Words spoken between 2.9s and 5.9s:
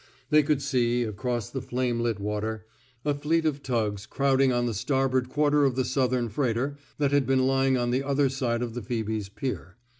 a fleet of tugs crowding on the starboard quarter of the